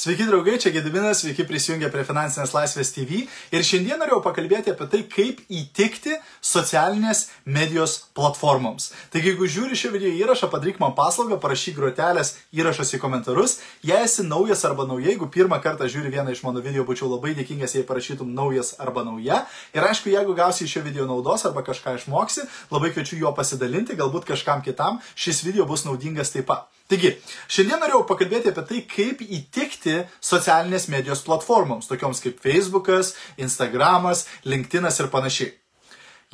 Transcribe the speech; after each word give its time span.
Sveiki 0.00 0.24
draugai, 0.24 0.54
čia 0.56 0.70
Gediminas, 0.72 1.18
sveiki 1.20 1.44
prisijungę 1.44 1.90
prie 1.92 2.06
Finansinės 2.08 2.54
laisvės 2.56 2.88
TV 2.94 3.18
ir 3.52 3.64
šiandien 3.68 3.98
norėjau 4.00 4.22
pakalbėti 4.24 4.72
apie 4.72 4.86
tai, 4.88 5.00
kaip 5.12 5.42
įtikti 5.52 6.14
socialinės 6.40 7.26
medijos 7.44 7.98
platformoms. 8.16 8.86
Taigi, 9.12 9.34
jeigu 9.34 9.50
žiūri 9.56 9.76
šį 9.76 9.90
video 9.98 10.14
įrašą, 10.22 10.48
padaryk 10.54 10.80
man 10.80 10.96
paslaugą, 10.96 11.36
parašyk 11.44 11.76
grotelės 11.76 12.32
įrašas 12.48 12.94
į 12.96 13.02
komentarus. 13.04 13.58
Jei 13.84 14.00
esi 14.06 14.24
naujas 14.24 14.64
arba 14.70 14.88
nauja, 14.88 15.10
jeigu 15.10 15.28
pirmą 15.36 15.60
kartą 15.60 15.84
žiūri 15.92 16.14
vieną 16.16 16.32
iš 16.32 16.40
mano 16.48 16.64
video, 16.64 16.88
būčiau 16.88 17.12
labai 17.12 17.36
dėkingas, 17.36 17.76
jei 17.76 17.84
parašytum 17.84 18.32
naujas 18.40 18.78
arba 18.80 19.04
nauja. 19.04 19.44
Ir 19.76 19.84
aišku, 19.84 20.08
jeigu 20.16 20.32
gausi 20.40 20.64
iš 20.64 20.78
šio 20.78 20.86
video 20.88 21.04
naudos 21.12 21.44
arba 21.44 21.60
kažką 21.68 21.98
išmoksi, 22.00 22.48
labai 22.72 22.94
kviečiu 22.96 23.20
juo 23.20 23.36
pasidalinti, 23.36 24.00
galbūt 24.00 24.32
kažkam 24.32 24.64
kitam 24.64 25.04
šis 25.12 25.44
video 25.44 25.68
bus 25.68 25.84
naudingas 25.84 26.32
taip 26.32 26.48
pat. 26.48 26.69
Taigi, 26.90 27.12
šiandien 27.46 27.78
norėjau 27.78 28.02
pakalbėti 28.08 28.50
apie 28.50 28.64
tai, 28.66 28.80
kaip 28.90 29.20
įtikti 29.22 30.00
socialinės 30.26 30.88
medijos 30.90 31.22
platformoms, 31.22 31.86
tokioms 31.86 32.18
kaip 32.24 32.40
Facebookas, 32.42 33.12
Instagramas, 33.38 34.24
LinkedInas 34.42 34.98
ir 34.98 35.10
panašiai. 35.12 35.52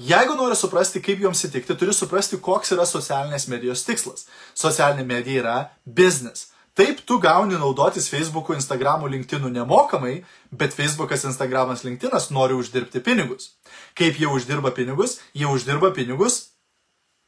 Jeigu 0.00 0.36
nori 0.36 0.56
suprasti, 0.56 1.00
kaip 1.04 1.20
joms 1.24 1.44
įtikti, 1.48 1.76
turi 1.76 1.92
suprasti, 1.96 2.40
koks 2.40 2.72
yra 2.72 2.88
socialinės 2.88 3.46
medijos 3.52 3.84
tikslas. 3.84 4.26
Socialinė 4.56 5.04
medija 5.08 5.42
yra 5.42 5.58
business. 5.84 6.50
Taip, 6.76 7.04
tu 7.08 7.16
gauni 7.20 7.56
naudotis 7.56 8.08
Facebook'u, 8.12 8.56
Instagram'u, 8.56 9.08
LinkedIn'u 9.12 9.52
nemokamai, 9.52 10.18
bet 10.52 10.76
Facebook'as, 10.76 11.24
Instagram'as, 11.28 11.84
LinkedIn'as 11.84 12.28
nori 12.32 12.56
uždirbti 12.56 13.00
pinigus. 13.04 13.54
Kaip 13.96 14.20
jie 14.20 14.28
uždirba 14.28 14.72
pinigus? 14.76 15.18
Jie 15.36 15.48
uždirba 15.48 15.92
pinigus 15.96 16.55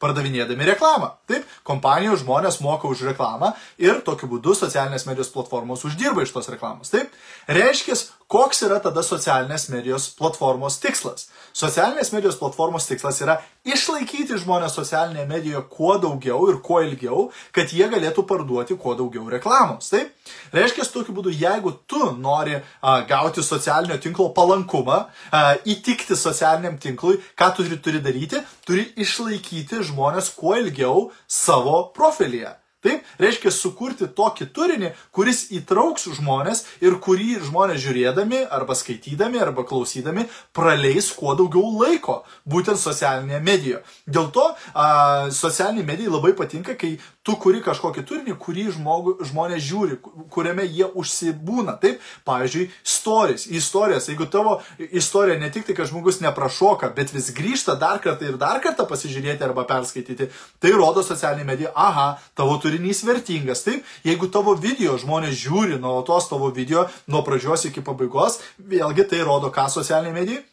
pardavinėdami 0.03 0.69
reklamą. 0.73 1.11
Taip, 1.31 1.47
kompanijos 1.67 2.23
žmonės 2.23 2.61
moka 2.65 2.91
už 2.91 3.07
reklamą 3.11 3.53
ir 3.83 4.01
tokiu 4.07 4.31
būdu 4.31 4.55
socialinės 4.59 5.07
medijos 5.09 5.33
platformos 5.35 5.85
uždirba 5.89 6.25
iš 6.25 6.35
tos 6.37 6.51
reklamos. 6.53 6.93
Taip, 6.95 7.15
reiškia, 7.51 7.99
koks 8.29 8.61
yra 8.67 8.77
tada 8.85 9.03
socialinės 9.05 9.69
medijos 9.73 10.11
platformos 10.19 10.77
tikslas. 10.83 11.29
Socialinės 11.57 12.13
medijos 12.13 12.37
platformos 12.41 12.87
tikslas 12.89 13.23
yra 13.25 13.39
išlaikyti 13.67 14.37
žmonės 14.43 14.77
socialinėje 14.77 15.27
medijoje 15.31 15.65
kuo 15.73 15.95
daugiau 16.03 16.51
ir 16.53 16.61
kuo 16.65 16.83
ilgiau, 16.85 17.25
kad 17.57 17.73
jie 17.73 17.89
galėtų 17.89 18.27
parduoti 18.29 18.77
kuo 18.77 18.95
daugiau 18.99 19.25
reklamos. 19.33 19.89
Taip, 19.93 20.13
reiškia, 20.53 20.85
tokiu 20.93 21.17
būdu, 21.17 21.33
jeigu 21.33 21.73
tu 21.89 22.13
nori 22.21 22.59
a, 22.59 23.01
gauti 23.09 23.45
socialinio 23.45 23.97
tinklo 24.03 24.29
palankumą, 24.37 25.01
a, 25.33 25.43
įtikti 25.65 26.17
socialiniam 26.19 26.77
tinklui, 26.81 27.19
ką 27.39 27.53
tu 27.57 27.65
turi, 27.65 27.81
turi 27.83 28.05
daryti, 28.05 28.45
turi 28.69 28.91
išlaikyti 29.01 29.83
žmonės 29.89 30.35
kuo 30.37 30.57
ilgiau 30.61 31.09
savo 31.27 31.87
profilyje. 31.97 32.53
Taip, 32.79 33.03
reiškia 33.19 33.51
sukurti 33.51 34.07
tokį 34.15 34.47
turinį, 34.55 34.93
kuris 35.11 35.49
įtrauks 35.51 36.05
žmonės 36.15 36.61
ir 36.79 36.95
kurį 37.03 37.41
žmonės 37.49 37.81
žiūrėdami 37.83 38.45
arba 38.55 38.77
skaitydami 38.79 39.41
arba 39.43 39.65
klausydami 39.67 40.29
praleis 40.55 41.09
kuo 41.19 41.35
daugiau 41.35 41.73
laiko, 41.81 42.21
būtent 42.47 42.79
socialinėje 42.79 43.41
medijoje. 43.43 43.83
Dėl 44.07 44.31
to 44.31 44.45
a, 44.55 44.87
socialiniai 45.35 45.89
medijai 45.91 46.15
labai 46.15 46.37
patinka, 46.39 46.77
kai 46.79 46.93
tu 47.29 47.37
kuri 47.37 47.61
kažkokį 47.61 48.05
turinį, 48.09 48.35
kurį 48.41 48.65
žmogu, 48.79 49.13
žmonės 49.29 49.61
žiūri, 49.67 49.99
kuriame 50.33 50.65
jie 50.65 50.87
užsibūna. 50.97 51.75
Taip, 51.83 52.01
pavyzdžiui, 52.29 52.69
stories, 52.81 53.45
istorijas. 53.53 54.09
Jeigu 54.09 54.29
tavo 54.33 54.57
istorija 54.89 55.37
ne 55.41 55.51
tik 55.53 55.67
tai, 55.69 55.77
kad 55.77 55.91
žmogus 55.91 56.23
neprašoka, 56.25 56.89
bet 56.97 57.13
vis 57.13 57.29
grįžta 57.37 57.77
dar 57.81 58.01
kartą 58.05 58.31
ir 58.31 58.41
dar 58.41 58.63
kartą 58.65 58.89
pasižiūrėti 58.89 59.45
arba 59.45 59.67
perskaityti, 59.69 60.31
tai 60.63 60.75
rodo 60.77 61.05
socialinė 61.05 61.45
medija, 61.53 61.73
aha, 61.77 62.09
tavo 62.39 62.57
turinys 62.63 63.05
vertingas. 63.05 63.67
Taip, 63.69 63.85
jeigu 64.09 64.31
tavo 64.33 64.57
video 64.57 64.97
žmonės 65.01 65.37
žiūri 65.45 65.81
nuolatos 65.83 66.31
tavo 66.33 66.49
video 66.55 66.89
nuo 67.13 67.25
pradžios 67.27 67.69
iki 67.69 67.85
pabaigos, 67.85 68.41
vėlgi 68.57 69.05
tai 69.13 69.27
rodo 69.29 69.53
ką 69.53 69.69
socialinė 69.77 70.17
medija 70.17 70.47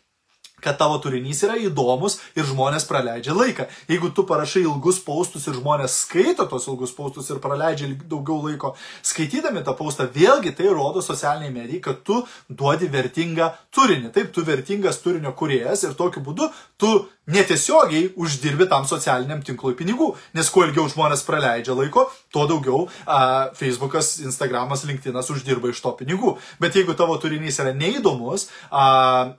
kad 0.65 0.79
tavo 0.79 0.97
turinys 1.03 1.43
yra 1.45 1.57
įdomus 1.61 2.17
ir 2.35 2.47
žmonės 2.49 2.87
praleidžia 2.89 3.35
laiką. 3.37 3.67
Jeigu 3.91 4.11
tu 4.15 4.25
parašai 4.27 4.65
ilgus 4.65 4.99
paustus 5.05 5.45
ir 5.47 5.57
žmonės 5.59 5.99
skaito 6.05 6.47
tos 6.49 6.67
ilgus 6.71 6.95
paustus 6.97 7.29
ir 7.29 7.41
praleidžia 7.43 7.91
daugiau 8.09 8.41
laiko 8.47 8.73
skaitydami 9.05 9.63
tą 9.65 9.75
paustą, 9.77 10.09
vėlgi 10.11 10.55
tai 10.57 10.71
rodo 10.73 11.03
socialiniai 11.05 11.53
medijai, 11.53 11.83
kad 11.89 12.01
tu 12.07 12.21
duodi 12.49 12.89
vertingą 12.91 13.51
turinį. 13.75 14.11
Taip, 14.15 14.31
tu 14.33 14.45
vertingas 14.47 15.01
turinio 15.03 15.35
kuriejas 15.37 15.85
ir 15.85 15.93
tokiu 15.97 16.23
būdu 16.25 16.49
tu 16.81 16.95
netiesiogiai 17.27 18.11
uždirbi 18.15 18.67
tam 18.69 18.85
socialiniam 18.87 19.41
tinklui 19.45 19.75
pinigų. 19.77 20.11
Nes 20.37 20.49
kuo 20.53 20.65
ilgiau 20.65 20.85
žmonės 20.91 21.25
praleidžia 21.25 21.75
laiko, 21.77 22.05
tuo 22.33 22.45
daugiau 22.49 22.85
a, 23.05 23.49
Facebookas, 23.57 24.15
Instagramas, 24.25 24.85
LinkedInas 24.87 25.31
uždirba 25.33 25.71
iš 25.73 25.81
to 25.83 25.95
pinigų. 25.99 26.35
Bet 26.61 26.77
jeigu 26.77 26.95
tavo 26.97 27.17
turinys 27.21 27.59
yra 27.63 27.73
neįdomus, 27.77 28.47
a, 28.69 28.85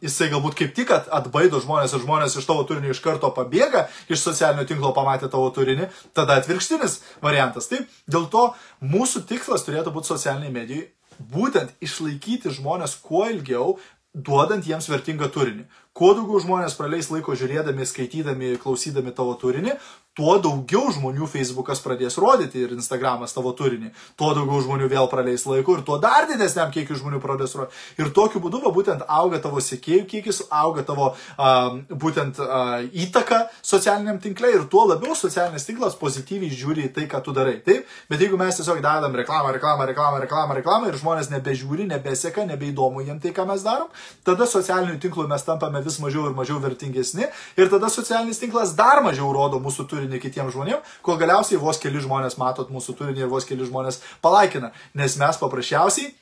jisai 0.05 0.31
galbūt 0.35 0.59
kaip 0.59 0.75
tik 0.77 0.93
atbaido 0.97 1.63
žmonės 1.63 1.95
ir 1.95 2.05
žmonės 2.05 2.39
iš 2.41 2.49
tavo 2.49 2.67
turinio 2.69 2.95
iš 2.95 3.03
karto 3.05 3.31
pabėga, 3.37 3.87
iš 4.11 4.25
socialinio 4.25 4.67
tinklo 4.69 4.93
pamatė 4.97 5.31
tavo 5.33 5.53
turinį, 5.55 5.91
tada 6.17 6.41
atvirkštinis 6.41 7.01
variantas. 7.23 7.71
Taip, 7.71 7.87
dėl 8.11 8.29
to 8.33 8.51
mūsų 8.83 9.27
tikslas 9.31 9.67
turėtų 9.67 9.95
būti 9.95 10.15
socialiniai 10.15 10.55
medijai 10.55 10.87
būtent 11.17 11.73
išlaikyti 11.85 12.53
žmonės 12.53 12.97
kuo 13.05 13.25
ilgiau, 13.31 13.77
duodant 14.17 14.65
jiems 14.65 14.89
vertingą 14.89 15.29
turinį. 15.33 15.67
Kuo 15.97 16.15
daugiau 16.17 16.41
žmonės 16.41 16.77
praleis 16.79 17.11
laiko 17.13 17.37
žiūrėdami, 17.37 17.85
skaitydami, 17.89 18.55
klausydami 18.63 19.13
tavo 19.17 19.37
turinį, 19.41 19.77
tuo 20.17 20.39
daugiau 20.41 20.89
žmonių 20.95 21.29
Facebookas 21.29 21.83
pradės 21.85 22.17
rodyti 22.21 22.63
ir 22.65 22.73
Instagramas 22.77 23.35
tavo 23.37 23.53
turinį. 23.57 23.91
Tuo 24.17 24.33
daugiau 24.37 24.63
žmonių 24.65 24.89
vėl 24.89 25.11
praleis 25.13 25.45
laiko 25.49 25.77
ir 25.77 25.83
tuo 25.85 25.99
dar 26.01 26.25
didesniam 26.31 26.71
kiekiu 26.73 26.97
žmonių 26.97 27.21
pradės 27.21 27.53
rodyti. 27.59 27.77
Ir 28.01 28.13
tokiu 28.17 28.41
būdu 28.41 28.63
va, 28.65 28.73
būtent 28.73 29.05
auga 29.05 29.41
tavo 29.45 29.61
sekėjų 29.61 30.07
kiekis, 30.09 30.41
auga 30.49 30.87
tavo 30.89 31.11
uh, 31.13 31.69
būtent 31.91 32.41
uh, 32.41 32.79
įtaka 32.97 33.43
socialiniam 33.61 34.21
tinklai 34.23 34.55
ir 34.57 34.65
tuo 34.73 34.87
labiau 34.89 35.17
socialinis 35.19 35.69
tinklas 35.69 35.99
pozityviai 36.01 36.55
žiūri 36.63 36.89
į 36.89 36.95
tai, 36.97 37.07
ką 37.13 37.21
tu 37.27 37.37
darai. 37.37 37.59
Taip? 37.67 37.85
Bet 38.09 38.25
jeigu 38.25 38.41
mes 38.41 38.57
tiesiog 38.57 38.81
dedam 38.81 39.13
reklamą, 39.21 39.53
reklamą, 39.53 39.89
reklamą, 39.93 40.23
reklamą, 40.25 40.59
reklamą 40.63 40.91
ir 40.91 40.99
žmonės 41.03 41.29
nebežiūri, 41.35 41.89
nebeseka, 41.93 42.47
nebeįdomu 42.49 43.05
jiems 43.05 43.21
tai, 43.21 43.35
ką 43.37 43.45
mes 43.53 43.65
darom, 43.67 43.93
tada 44.25 44.49
socialinių 44.49 44.97
tinklų 45.03 45.29
mes 45.29 45.45
tampame 45.45 45.85
vis 45.85 46.01
mažiau 46.01 46.31
ir 46.31 46.37
mažiau 46.37 46.57
vertingesni 46.63 47.29
ir 47.61 47.71
tada 47.73 47.91
socialinis 47.93 48.41
tinklas 48.41 48.73
dar 48.79 49.03
mažiau 49.05 49.29
rodo 49.37 49.61
mūsų 49.63 49.87
turinį 49.91 50.06
kitiems 50.23 50.55
žmonėms, 50.55 50.95
kol 51.03 51.19
galiausiai 51.21 51.61
vos 51.61 51.81
keli 51.83 52.03
žmonės 52.03 52.39
matot 52.43 52.71
mūsų 52.73 52.97
turinį 52.99 53.25
ir 53.25 53.33
vos 53.33 53.49
keli 53.49 53.67
žmonės 53.67 54.03
palaikina, 54.25 54.73
nes 54.95 55.19
mes 55.21 55.43
paprasčiausiai 55.43 56.15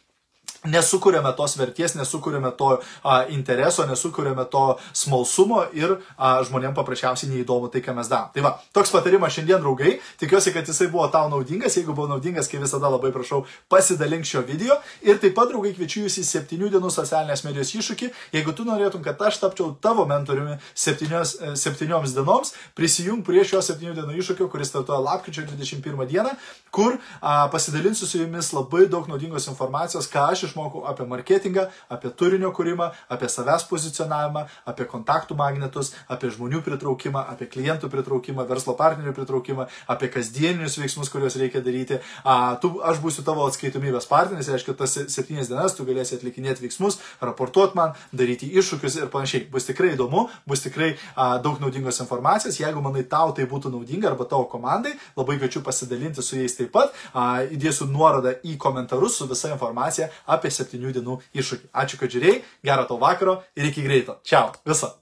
nesukūrėme 0.69 1.33
tos 1.37 1.57
verties, 1.59 1.95
nesukūrėme 1.99 2.53
to 2.59 2.71
a, 2.77 3.25
intereso, 3.33 3.87
nesukūrėme 3.89 4.47
to 4.53 4.65
smalsumo 4.97 5.65
ir 5.77 5.97
a, 6.17 6.39
žmonėms 6.47 6.77
paprasčiausiai 6.79 7.31
neįdomu 7.33 7.71
tai, 7.73 7.83
ką 7.85 7.95
mes 7.97 8.11
darom. 8.11 8.33
Tai 8.35 8.45
va, 8.47 8.55
toks 8.77 8.93
patarimas 8.95 9.35
šiandien, 9.37 9.61
draugai. 9.63 9.99
Tikiuosi, 10.21 10.55
kad 10.55 10.69
jisai 10.69 10.89
buvo 10.93 11.07
tau 11.13 11.29
naudingas. 11.33 11.77
Jeigu 11.79 11.95
buvo 11.97 12.09
naudingas, 12.11 12.49
kaip 12.51 12.65
visada 12.65 12.91
labai 12.93 13.13
prašau, 13.15 13.45
pasidalink 13.73 14.29
šio 14.29 14.45
video. 14.47 14.79
Ir 15.05 15.21
taip 15.23 15.37
pat, 15.37 15.51
draugai, 15.53 15.75
kviečiu 15.77 16.07
jūs 16.07 16.19
į 16.23 16.27
7 16.31 16.71
dienų 16.75 16.93
socialinės 16.93 17.45
medijos 17.47 17.75
iššūkį. 17.77 18.11
Jeigu 18.37 18.57
tu 18.57 18.67
norėtum, 18.69 19.05
kad 19.05 19.21
aš 19.29 19.41
tapčiau 19.43 19.75
tavo 19.85 20.07
mentoriumi 20.09 20.59
7, 20.73 21.55
7 21.61 21.89
dienoms, 22.15 22.55
prisijung 22.75 23.25
prie 23.27 23.45
šio 23.45 23.61
7 23.65 23.95
dienų 23.99 24.19
iššūkio, 24.23 24.49
kuris 24.53 24.73
startuoja 24.73 25.03
lapkričio 25.05 25.45
21 25.49 26.09
dieną, 26.09 26.35
kur 26.75 26.97
a, 27.21 27.49
pasidalinsiu 27.53 28.09
su 28.09 28.21
jumis 28.23 28.53
labai 28.55 28.87
daug 28.91 29.09
naudingos 29.11 29.49
informacijos, 29.51 30.09
ką 30.11 30.29
aš 30.33 30.47
išmokau 30.54 30.87
apie 30.87 31.06
marketingą, 31.10 31.66
apie 31.91 32.10
turinio 32.15 32.53
kūrimą, 32.54 32.91
apie 33.10 33.28
savęs 33.28 33.66
pozicionavimą, 33.69 34.47
apie 34.70 34.87
kontaktų 34.87 35.37
magnetus, 35.37 35.92
apie 36.09 36.31
žmonių 36.31 36.62
pritraukimą, 36.65 37.26
apie 37.34 37.48
klientų 37.50 37.91
pritraukimą, 37.91 38.47
verslo 38.47 38.75
partnerių 38.78 39.15
pritraukimą, 39.16 39.66
apie 39.91 40.09
kasdieninius 40.09 40.78
veiksmus, 40.78 41.10
kuriuos 41.10 41.37
reikia 41.41 41.62
daryti. 41.65 41.98
A, 42.25 42.56
tu, 42.62 42.78
aš 42.84 43.00
būsiu 43.03 43.25
tavo 43.26 43.47
atskaitomybės 43.48 44.06
partneris, 44.10 44.50
reiškia, 44.53 44.76
tas 44.78 44.94
septynias 44.94 45.51
dienas 45.51 45.74
tu 45.74 45.86
galėsi 45.86 46.18
atlikinėti 46.18 46.65
veiksmus, 46.65 47.00
raportuoti 47.24 47.78
man, 47.78 47.95
daryti 48.12 48.50
iššūkius 48.54 49.00
ir 49.00 49.10
panašiai. 49.12 49.48
Bus 49.50 49.66
tikrai 49.68 49.95
įdomu, 49.95 50.28
bus 50.48 50.65
tikrai 50.65 50.95
a, 51.15 51.39
daug 51.42 51.60
naudingos 51.62 52.00
informacijos. 52.04 52.60
Jeigu 52.60 52.83
manai 52.84 53.04
tau 53.09 53.34
tai 53.36 53.48
būtų 53.50 53.72
naudinga 53.74 54.12
arba 54.12 54.28
tavo 54.30 54.47
komandai, 54.50 54.95
labai 55.18 55.39
kviečiu 55.41 55.65
pasidalinti 55.66 56.22
su 56.22 56.39
jais 56.39 56.57
taip 56.59 56.72
pat. 56.74 56.95
A, 57.12 57.45
įdėsiu 57.54 57.89
nuorodą 57.91 58.36
į 58.45 58.57
komentarus 58.60 59.18
su 59.18 59.28
visa 59.30 59.50
informacija 59.53 60.10
apie 60.30 60.44
7 60.51 60.93
dienų 60.99 61.21
iššūkį. 61.33 61.71
Ačiū, 61.85 62.01
kad 62.01 62.13
žiūrėjai, 62.13 62.43
gero 62.67 62.89
tau 62.91 63.01
vakaro 63.01 63.41
ir 63.57 63.71
iki 63.71 63.87
greito. 63.87 64.19
Čiau. 64.27 64.53
Visą. 64.67 64.95